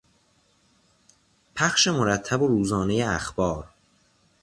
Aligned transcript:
پخش 1.55 1.87
مرتب 1.87 2.41
و 2.41 2.47
روزانهی 2.47 3.01
اخبار 3.01 3.67